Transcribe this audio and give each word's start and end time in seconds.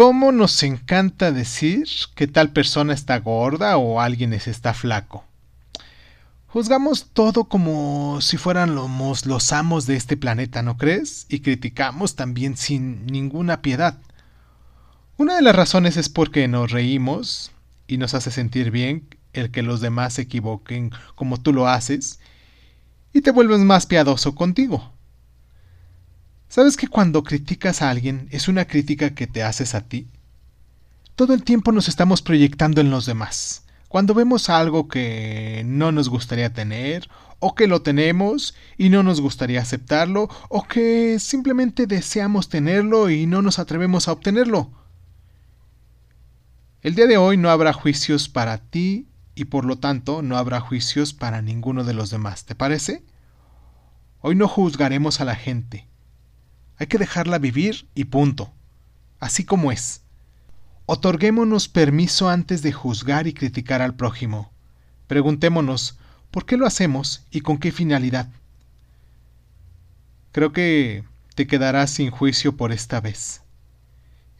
cómo 0.00 0.32
nos 0.32 0.62
encanta 0.62 1.30
decir 1.30 1.86
que 2.14 2.26
tal 2.26 2.54
persona 2.54 2.94
está 2.94 3.18
gorda 3.18 3.76
o 3.76 4.00
alguien 4.00 4.32
está 4.32 4.72
flaco. 4.72 5.26
Juzgamos 6.46 7.10
todo 7.12 7.44
como 7.44 8.22
si 8.22 8.38
fueran 8.38 8.74
los 8.74 9.52
amos 9.52 9.84
de 9.84 9.96
este 9.96 10.16
planeta, 10.16 10.62
¿no 10.62 10.78
crees? 10.78 11.26
Y 11.28 11.40
criticamos 11.40 12.16
también 12.16 12.56
sin 12.56 13.04
ninguna 13.04 13.60
piedad. 13.60 13.98
Una 15.18 15.36
de 15.36 15.42
las 15.42 15.54
razones 15.54 15.98
es 15.98 16.08
porque 16.08 16.48
nos 16.48 16.70
reímos 16.70 17.52
y 17.86 17.98
nos 17.98 18.14
hace 18.14 18.30
sentir 18.30 18.70
bien 18.70 19.06
el 19.34 19.50
que 19.50 19.60
los 19.62 19.82
demás 19.82 20.14
se 20.14 20.22
equivoquen 20.22 20.92
como 21.14 21.38
tú 21.38 21.52
lo 21.52 21.68
haces 21.68 22.20
y 23.12 23.20
te 23.20 23.32
vuelves 23.32 23.60
más 23.60 23.84
piadoso 23.84 24.34
contigo. 24.34 24.94
¿Sabes 26.50 26.76
que 26.76 26.88
cuando 26.88 27.22
criticas 27.22 27.80
a 27.80 27.90
alguien 27.90 28.26
es 28.32 28.48
una 28.48 28.64
crítica 28.64 29.14
que 29.14 29.28
te 29.28 29.44
haces 29.44 29.76
a 29.76 29.82
ti? 29.82 30.08
Todo 31.14 31.32
el 31.32 31.44
tiempo 31.44 31.70
nos 31.70 31.86
estamos 31.86 32.22
proyectando 32.22 32.80
en 32.80 32.90
los 32.90 33.06
demás. 33.06 33.62
Cuando 33.86 34.14
vemos 34.14 34.50
algo 34.50 34.88
que 34.88 35.62
no 35.64 35.92
nos 35.92 36.08
gustaría 36.08 36.52
tener, 36.52 37.08
o 37.38 37.54
que 37.54 37.68
lo 37.68 37.82
tenemos 37.82 38.56
y 38.76 38.88
no 38.88 39.04
nos 39.04 39.20
gustaría 39.20 39.60
aceptarlo, 39.60 40.28
o 40.48 40.64
que 40.64 41.20
simplemente 41.20 41.86
deseamos 41.86 42.48
tenerlo 42.48 43.10
y 43.10 43.26
no 43.26 43.42
nos 43.42 43.60
atrevemos 43.60 44.08
a 44.08 44.12
obtenerlo. 44.12 44.72
El 46.82 46.96
día 46.96 47.06
de 47.06 47.16
hoy 47.16 47.36
no 47.36 47.50
habrá 47.50 47.72
juicios 47.72 48.28
para 48.28 48.58
ti 48.58 49.06
y 49.36 49.44
por 49.44 49.64
lo 49.64 49.78
tanto 49.78 50.20
no 50.20 50.36
habrá 50.36 50.58
juicios 50.58 51.14
para 51.14 51.42
ninguno 51.42 51.84
de 51.84 51.94
los 51.94 52.10
demás, 52.10 52.44
¿te 52.44 52.56
parece? 52.56 53.04
Hoy 54.20 54.34
no 54.34 54.48
juzgaremos 54.48 55.20
a 55.20 55.24
la 55.24 55.36
gente, 55.36 55.89
hay 56.80 56.86
que 56.86 56.98
dejarla 56.98 57.38
vivir 57.38 57.86
y 57.94 58.04
punto. 58.04 58.52
Así 59.20 59.44
como 59.44 59.70
es. 59.70 60.00
Otorguémonos 60.86 61.68
permiso 61.68 62.30
antes 62.30 62.62
de 62.62 62.72
juzgar 62.72 63.26
y 63.26 63.34
criticar 63.34 63.82
al 63.82 63.94
prójimo. 63.94 64.50
Preguntémonos 65.06 65.98
por 66.30 66.46
qué 66.46 66.56
lo 66.56 66.66
hacemos 66.66 67.26
y 67.30 67.42
con 67.42 67.58
qué 67.58 67.70
finalidad. 67.70 68.30
Creo 70.32 70.52
que 70.52 71.04
te 71.34 71.46
quedarás 71.46 71.90
sin 71.90 72.10
juicio 72.10 72.56
por 72.56 72.72
esta 72.72 73.00
vez. 73.02 73.42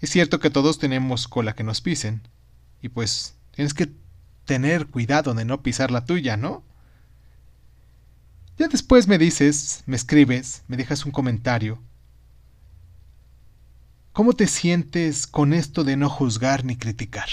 Es 0.00 0.08
cierto 0.08 0.40
que 0.40 0.48
todos 0.48 0.78
tenemos 0.78 1.28
cola 1.28 1.54
que 1.54 1.62
nos 1.62 1.82
pisen, 1.82 2.22
y 2.80 2.88
pues 2.88 3.34
tienes 3.50 3.74
que 3.74 3.92
tener 4.46 4.86
cuidado 4.86 5.34
de 5.34 5.44
no 5.44 5.62
pisar 5.62 5.90
la 5.90 6.06
tuya, 6.06 6.38
¿no? 6.38 6.64
Ya 8.56 8.68
después 8.68 9.08
me 9.08 9.18
dices, 9.18 9.82
me 9.84 9.96
escribes, 9.96 10.62
me 10.68 10.78
dejas 10.78 11.04
un 11.04 11.12
comentario, 11.12 11.82
¿Cómo 14.12 14.32
te 14.32 14.48
sientes 14.48 15.28
con 15.28 15.52
esto 15.52 15.84
de 15.84 15.96
no 15.96 16.08
juzgar 16.10 16.64
ni 16.64 16.76
criticar? 16.76 17.28